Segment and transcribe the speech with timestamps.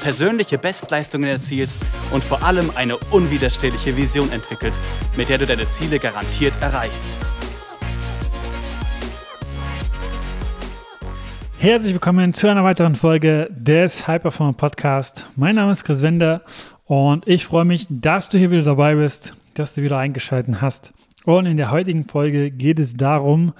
[0.00, 1.78] persönliche Bestleistungen erzielst
[2.12, 4.82] und vor allem eine unwiderstehliche Vision entwickelst,
[5.16, 7.08] mit der du deine Ziele garantiert erreichst.
[11.58, 15.28] Herzlich willkommen zu einer weiteren Folge des Hyperform Podcast.
[15.34, 16.42] Mein Name ist Chris Wender
[16.84, 20.92] und ich freue mich, dass du hier wieder dabei bist, dass du wieder eingeschaltet hast.
[21.24, 23.52] Und in der heutigen Folge geht es darum,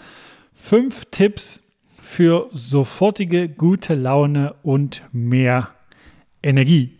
[0.55, 1.63] fünf Tipps
[2.01, 5.71] für sofortige gute Laune und mehr
[6.43, 6.99] Energie.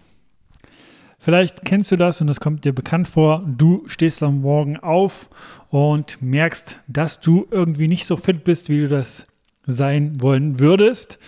[1.19, 3.45] Vielleicht kennst du das und das kommt dir bekannt vor.
[3.47, 5.29] Du stehst am Morgen auf
[5.69, 9.27] und merkst, dass du irgendwie nicht so fit bist, wie du das
[9.67, 11.19] sein wollen würdest.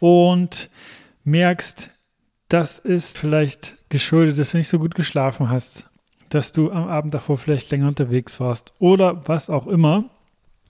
[0.00, 0.70] Und
[1.24, 1.90] merkst,
[2.48, 5.88] das ist vielleicht geschuldet, dass du nicht so gut geschlafen hast,
[6.30, 10.04] dass du am Abend davor vielleicht länger unterwegs warst oder was auch immer.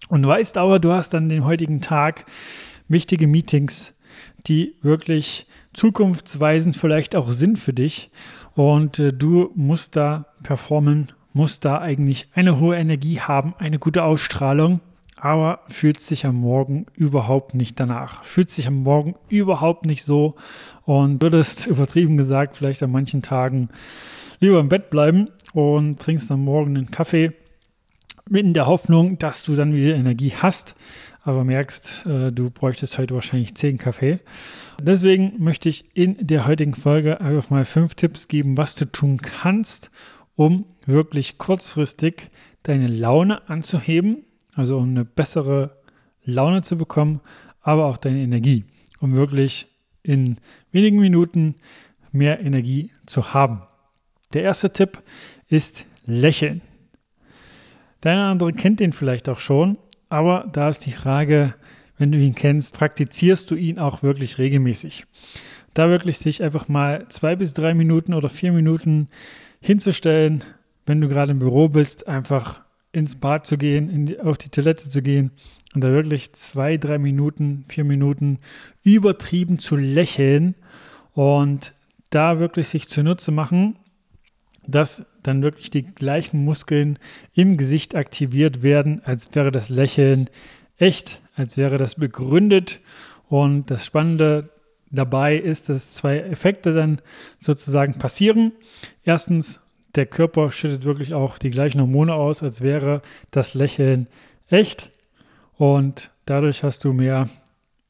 [0.08, 2.26] Und weißt aber, du hast dann den heutigen Tag
[2.88, 3.94] wichtige Meetings,
[4.46, 8.10] die wirklich zukunftsweisend vielleicht auch sind für dich.
[8.54, 14.04] Und äh, du musst da performen, musst da eigentlich eine hohe Energie haben, eine gute
[14.04, 14.80] Ausstrahlung,
[15.16, 18.22] aber fühlt sich am Morgen überhaupt nicht danach.
[18.24, 20.34] Fühlt sich am Morgen überhaupt nicht so
[20.84, 23.70] und würdest übertrieben gesagt vielleicht an manchen Tagen
[24.40, 27.32] lieber im Bett bleiben und trinkst am Morgen einen Kaffee
[28.30, 30.74] in der Hoffnung, dass du dann wieder Energie hast
[31.24, 34.20] aber merkst, äh, du bräuchtest heute wahrscheinlich 10 Kaffee.
[34.80, 39.16] Deswegen möchte ich in der heutigen Folge einfach mal fünf Tipps geben, was du tun
[39.16, 39.90] kannst,
[40.36, 42.30] um wirklich kurzfristig
[42.62, 45.78] deine Laune anzuheben, also um eine bessere
[46.24, 47.20] Laune zu bekommen,
[47.62, 48.64] aber auch deine Energie,
[49.00, 49.66] um wirklich
[50.02, 50.36] in
[50.72, 51.54] wenigen Minuten
[52.12, 53.62] mehr Energie zu haben.
[54.34, 55.02] Der erste Tipp
[55.48, 56.60] ist Lächeln.
[58.04, 59.78] Der eine andere kennt den vielleicht auch schon,
[60.10, 61.54] aber da ist die Frage,
[61.96, 65.06] wenn du ihn kennst, praktizierst du ihn auch wirklich regelmäßig?
[65.72, 69.08] Da wirklich sich einfach mal zwei bis drei Minuten oder vier Minuten
[69.60, 70.44] hinzustellen,
[70.86, 74.88] wenn du gerade im Büro bist, einfach ins Bad zu gehen, die, auf die Toilette
[74.88, 75.32] zu gehen
[75.74, 78.38] und da wirklich zwei, drei Minuten, vier Minuten
[78.84, 80.54] übertrieben zu lächeln
[81.12, 81.72] und
[82.10, 83.76] da wirklich sich zunutze machen,
[84.66, 86.98] dass dann wirklich die gleichen Muskeln
[87.34, 90.30] im Gesicht aktiviert werden, als wäre das Lächeln
[90.78, 92.80] echt, als wäre das begründet.
[93.28, 94.50] Und das Spannende
[94.90, 97.00] dabei ist, dass zwei Effekte dann
[97.38, 98.52] sozusagen passieren.
[99.02, 99.60] Erstens,
[99.94, 104.08] der Körper schüttet wirklich auch die gleichen Hormone aus, als wäre das Lächeln
[104.48, 104.90] echt.
[105.56, 107.28] Und dadurch hast du mehr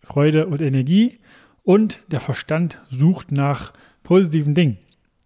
[0.02, 1.18] Freude und Energie.
[1.62, 4.78] Und der Verstand sucht nach positiven Dingen.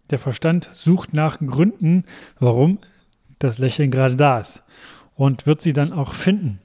[0.09, 2.03] Der Verstand sucht nach Gründen,
[2.39, 2.79] warum
[3.39, 4.63] das Lächeln gerade da ist
[5.15, 6.59] und wird sie dann auch finden,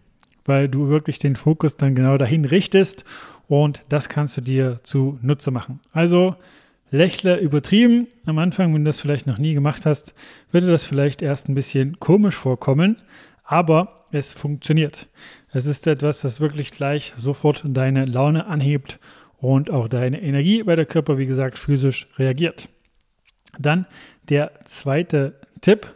[0.44, 3.04] weil du wirklich den Fokus dann genau dahin richtest
[3.48, 5.80] und das kannst du dir zu Nutze machen.
[5.92, 6.36] Also
[6.90, 8.06] lächle übertrieben.
[8.26, 10.14] Am Anfang, wenn du das vielleicht noch nie gemacht hast,
[10.50, 12.96] würde das vielleicht erst ein bisschen komisch vorkommen,
[13.44, 15.08] aber es funktioniert.
[15.52, 19.00] Es ist etwas, das wirklich gleich sofort deine Laune anhebt
[19.38, 22.68] und auch deine Energie, weil der Körper, wie gesagt, physisch reagiert.
[23.58, 23.86] Dann
[24.28, 25.94] der zweite Tipp.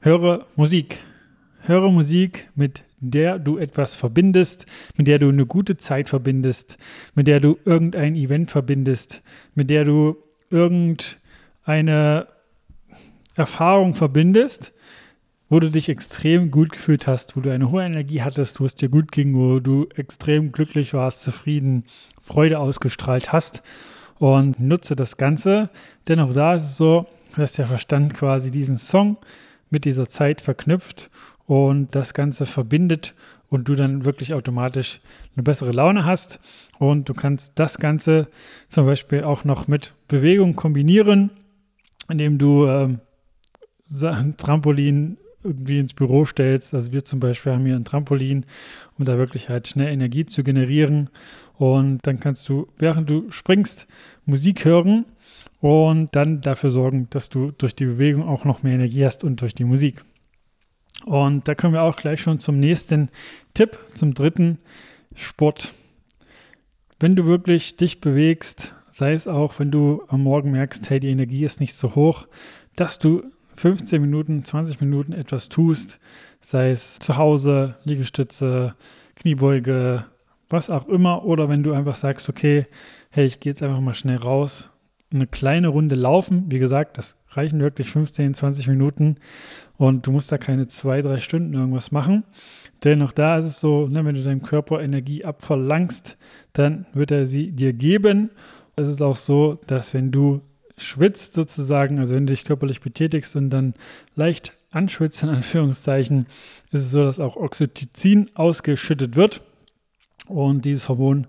[0.00, 0.98] Höre Musik.
[1.60, 6.76] Höre Musik, mit der du etwas verbindest, mit der du eine gute Zeit verbindest,
[7.14, 9.22] mit der du irgendein Event verbindest,
[9.54, 10.16] mit der du
[10.50, 12.26] irgendeine
[13.34, 14.72] Erfahrung verbindest,
[15.48, 18.74] wo du dich extrem gut gefühlt hast, wo du eine hohe Energie hattest, wo es
[18.74, 21.84] dir gut ging, wo du extrem glücklich warst, zufrieden,
[22.20, 23.62] Freude ausgestrahlt hast
[24.18, 25.70] und nutze das Ganze.
[26.08, 27.06] Denn auch da ist es so,
[27.36, 29.16] dass der Verstand quasi diesen Song
[29.70, 31.10] mit dieser Zeit verknüpft
[31.46, 33.14] und das Ganze verbindet
[33.48, 35.00] und du dann wirklich automatisch
[35.34, 36.40] eine bessere Laune hast.
[36.78, 38.28] Und du kannst das Ganze
[38.68, 41.30] zum Beispiel auch noch mit Bewegung kombinieren,
[42.08, 43.00] indem du ähm,
[44.36, 46.74] Trampolin irgendwie ins Büro stellst.
[46.74, 48.46] Also wir zum Beispiel haben hier ein Trampolin,
[48.98, 51.10] um da wirklich halt schnell Energie zu generieren.
[51.54, 53.86] Und dann kannst du, während du springst,
[54.24, 55.04] Musik hören
[55.60, 59.40] und dann dafür sorgen, dass du durch die Bewegung auch noch mehr Energie hast und
[59.40, 60.04] durch die Musik.
[61.04, 63.10] Und da kommen wir auch gleich schon zum nächsten
[63.54, 64.58] Tipp, zum dritten
[65.14, 65.74] Sport.
[67.00, 71.10] Wenn du wirklich dich bewegst, sei es auch, wenn du am Morgen merkst, hey, die
[71.10, 72.26] Energie ist nicht so hoch,
[72.76, 75.98] dass du 15 Minuten, 20 Minuten etwas tust,
[76.40, 78.74] sei es zu Hause, Liegestütze,
[79.16, 80.04] Kniebeuge,
[80.48, 82.66] was auch immer, oder wenn du einfach sagst, okay,
[83.10, 84.70] hey, ich gehe jetzt einfach mal schnell raus,
[85.12, 89.16] eine kleine Runde laufen, wie gesagt, das reichen wirklich 15, 20 Minuten
[89.76, 92.24] und du musst da keine zwei, drei Stunden irgendwas machen.
[92.84, 96.16] Denn auch da ist es so, ne, wenn du deinem Körper Energie abverlangst,
[96.52, 98.30] dann wird er sie dir geben.
[98.76, 100.40] Es ist auch so, dass wenn du
[100.82, 103.74] schwitzt sozusagen, also wenn du dich körperlich betätigst und dann
[104.14, 106.26] leicht anschwitzt, in Anführungszeichen,
[106.70, 109.42] ist es so, dass auch Oxytocin ausgeschüttet wird.
[110.26, 111.26] Und dieses Hormon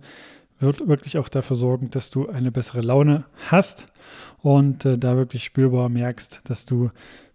[0.59, 3.87] wird wirklich auch dafür sorgen, dass du eine bessere Laune hast
[4.41, 6.91] und äh, da wirklich spürbar merkst, dass du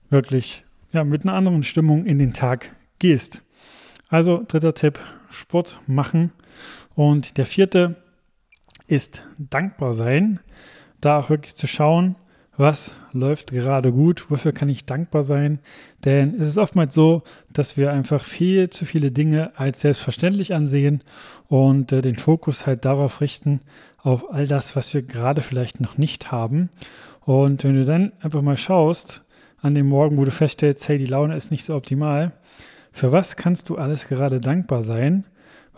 [0.09, 3.43] wirklich ja, mit einer anderen Stimmung in den Tag gehst.
[4.09, 4.99] Also dritter Tipp,
[5.29, 6.33] Sport machen.
[6.95, 7.97] Und der vierte
[8.87, 10.41] ist dankbar sein.
[11.01, 12.17] Da auch wirklich zu schauen,
[12.57, 15.61] was läuft gerade gut, wofür kann ich dankbar sein.
[16.05, 17.23] Denn es ist oftmals so,
[17.53, 21.03] dass wir einfach viel zu viele Dinge als selbstverständlich ansehen
[21.47, 23.61] und äh, den Fokus halt darauf richten,
[24.03, 26.69] auf all das, was wir gerade vielleicht noch nicht haben.
[27.21, 29.23] Und wenn du dann einfach mal schaust,
[29.61, 32.33] an dem Morgen, wo du feststellst, hey, die Laune ist nicht so optimal,
[32.93, 35.25] für was kannst du alles gerade dankbar sein?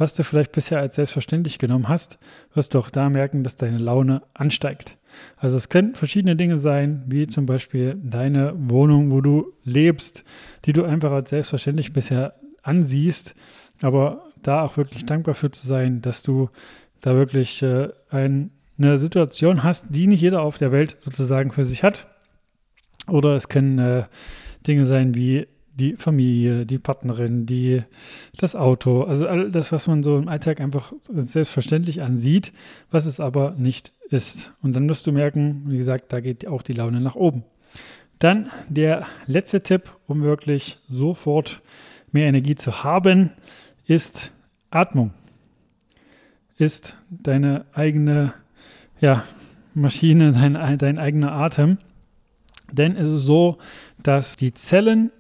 [0.00, 2.19] Was du vielleicht bisher als selbstverständlich genommen hast,
[2.55, 4.97] wirst du auch da merken, dass deine Laune ansteigt.
[5.37, 10.25] Also es können verschiedene Dinge sein, wie zum Beispiel deine Wohnung, wo du lebst,
[10.64, 12.32] die du einfach als selbstverständlich bisher
[12.62, 13.35] ansiehst,
[13.82, 16.49] aber da auch wirklich dankbar für zu sein, dass du
[17.03, 21.67] da wirklich äh, ein, eine Situation hast, die nicht jeder auf der Welt sozusagen für
[21.67, 22.06] sich hat.
[23.06, 24.05] Oder es können äh,
[24.67, 27.82] Dinge sein wie die Familie, die Partnerin, die,
[28.37, 32.52] das Auto, also all das, was man so im Alltag einfach selbstverständlich ansieht,
[32.90, 34.52] was es aber nicht ist.
[34.62, 37.44] Und dann wirst du merken, wie gesagt, da geht auch die Laune nach oben.
[38.19, 41.62] Dann der letzte Tipp, um wirklich sofort
[42.12, 43.31] mehr Energie zu haben,
[43.87, 44.32] ist
[44.70, 45.12] Atmung.
[46.58, 48.34] Ist deine eigene
[49.00, 49.25] ja,
[49.72, 51.78] Maschine, dein, dein eigener Atem.
[52.70, 53.58] Denn es ist so,
[54.02, 55.11] dass die Zellen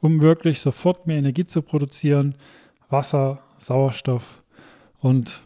[0.00, 2.34] um wirklich sofort mehr Energie zu produzieren,
[2.88, 4.42] Wasser, Sauerstoff
[5.00, 5.42] und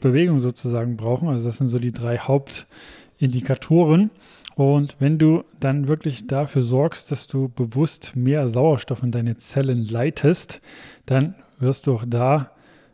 [0.00, 1.28] Bewegung sozusagen brauchen.
[1.28, 4.10] Also das sind so die drei Hauptindikatoren.
[4.56, 9.84] Und wenn du dann wirklich dafür sorgst, dass du bewusst mehr Sauerstoff in deine Zellen
[9.84, 10.60] leitest,
[11.06, 12.50] dann wirst du auch da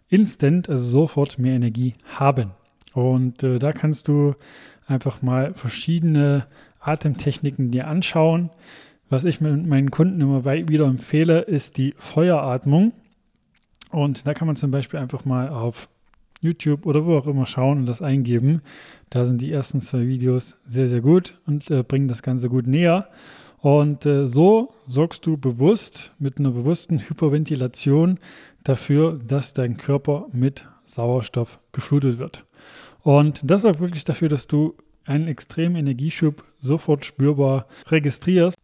[0.08, 2.53] instant, also sofort mehr Energie haben.
[2.94, 4.35] Und äh, da kannst du
[4.87, 6.47] einfach mal verschiedene
[6.81, 8.50] Atemtechniken dir anschauen.
[9.08, 12.93] Was ich meinen Kunden immer wieder empfehle, ist die Feueratmung.
[13.91, 15.88] Und da kann man zum Beispiel einfach mal auf
[16.41, 18.62] YouTube oder wo auch immer schauen und das eingeben.
[19.11, 22.67] Da sind die ersten zwei Videos sehr, sehr gut und äh, bringen das Ganze gut
[22.67, 23.08] näher.
[23.58, 28.19] Und äh, so sorgst du bewusst mit einer bewussten Hyperventilation
[28.64, 32.44] dafür, dass dein Körper mit Sauerstoff geflutet wird.
[33.03, 34.75] Und das sorgt wirklich dafür, dass du
[35.05, 38.56] einen extremen Energieschub sofort spürbar registrierst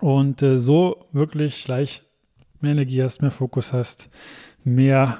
[0.00, 2.02] und äh, so wirklich gleich
[2.60, 4.08] mehr Energie hast, mehr Fokus hast,
[4.64, 5.18] mehr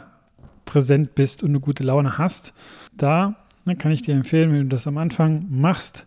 [0.65, 2.53] präsent bist und eine gute Laune hast.
[2.97, 6.07] Da ne, kann ich dir empfehlen, wenn du das am Anfang machst,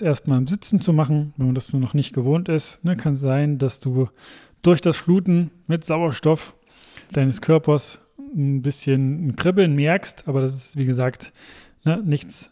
[0.00, 2.84] erstmal im Sitzen zu machen, wenn man das noch nicht gewohnt ist.
[2.84, 4.08] Ne, kann sein, dass du
[4.62, 6.54] durch das Fluten mit Sauerstoff
[7.12, 8.00] deines Körpers
[8.34, 11.32] ein bisschen ein Kribbeln merkst, aber das ist wie gesagt
[11.84, 12.50] ne, nichts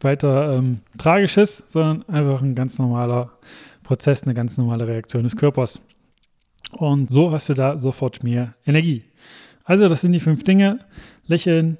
[0.00, 3.32] weiter ähm, Tragisches, sondern einfach ein ganz normaler
[3.82, 5.80] Prozess, eine ganz normale Reaktion des Körpers.
[6.72, 9.04] Und so hast du da sofort mehr Energie.
[9.64, 10.80] Also, das sind die fünf Dinge.
[11.26, 11.78] Lächeln,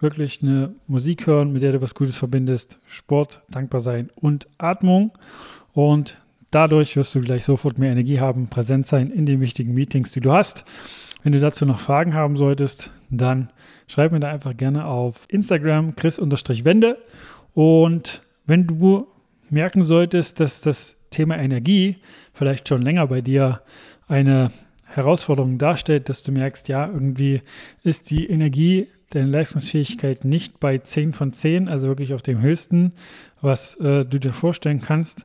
[0.00, 5.12] wirklich eine Musik hören, mit der du was Gutes verbindest, Sport, dankbar sein und Atmung.
[5.72, 6.18] Und
[6.50, 10.20] dadurch wirst du gleich sofort mehr Energie haben, präsent sein in den wichtigen Meetings, die
[10.20, 10.64] du hast.
[11.22, 13.50] Wenn du dazu noch Fragen haben solltest, dann
[13.86, 16.98] schreib mir da einfach gerne auf Instagram chris-wende.
[17.54, 19.06] Und wenn du
[19.50, 21.96] merken solltest, dass das Thema Energie
[22.34, 23.62] vielleicht schon länger bei dir
[24.06, 24.50] eine
[24.84, 27.42] Herausforderung darstellt, dass du merkst, ja, irgendwie
[27.82, 32.92] ist die Energie, deine Leistungsfähigkeit nicht bei 10 von 10, also wirklich auf dem höchsten,
[33.40, 35.24] was äh, du dir vorstellen kannst,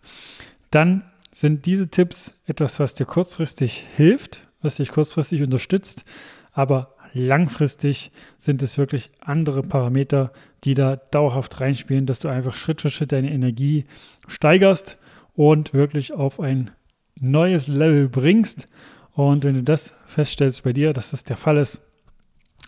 [0.72, 6.06] dann sind diese Tipps etwas, was dir kurzfristig hilft, was dich kurzfristig unterstützt,
[6.54, 10.32] aber langfristig sind es wirklich andere Parameter,
[10.63, 13.86] die da dauerhaft reinspielen, dass du einfach Schritt für Schritt deine Energie
[14.27, 14.98] steigerst
[15.34, 16.72] und wirklich auf ein
[17.20, 18.67] neues Level bringst.
[19.13, 21.82] Und wenn du das feststellst bei dir, dass das der Fall ist,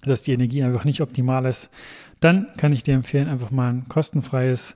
[0.04, 1.70] dass die Energie einfach nicht optimal ist,
[2.20, 4.76] dann kann ich dir empfehlen, einfach mal ein kostenfreies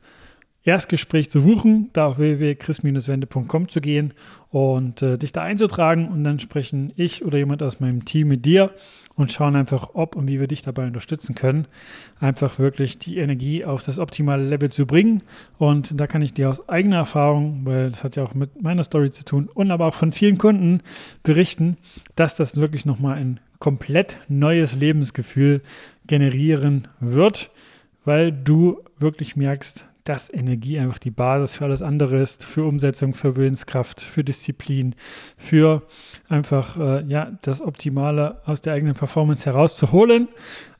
[0.70, 4.14] Erstgespräch zu buchen, da auf www.chris-wende.com zu gehen
[4.50, 8.46] und äh, dich da einzutragen und dann sprechen ich oder jemand aus meinem Team mit
[8.46, 8.72] dir
[9.16, 11.68] und schauen einfach, ob und wie wir dich dabei unterstützen können,
[12.22, 15.22] einfach wirklich die Energie auf das optimale Level zu bringen.
[15.58, 18.84] Und da kann ich dir aus eigener Erfahrung, weil das hat ja auch mit meiner
[18.84, 20.82] Story zu tun und aber auch von vielen Kunden
[21.24, 21.78] berichten,
[22.16, 25.62] dass das wirklich nochmal ein komplett neues Lebensgefühl
[26.08, 27.52] generieren wird,
[28.06, 33.14] weil du wirklich merkst, dass Energie einfach die Basis für alles andere ist, für Umsetzung,
[33.14, 34.96] für Willenskraft, für Disziplin,
[35.38, 35.84] für
[36.28, 40.28] einfach äh, ja, das Optimale aus der eigenen Performance herauszuholen.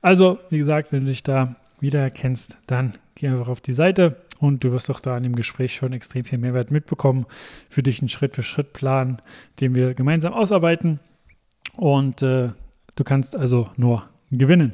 [0.02, 4.64] Also, wie gesagt, wenn du dich da wiedererkennst, dann geh einfach auf die Seite und
[4.64, 7.28] du wirst auch da in dem Gespräch schon extrem viel Mehrwert mitbekommen
[7.70, 9.22] für dich einen Schritt-für-Schritt-Plan,
[9.60, 11.00] den wir gemeinsam ausarbeiten.
[11.76, 12.50] Und äh,
[12.96, 14.74] du kannst also nur gewinnen.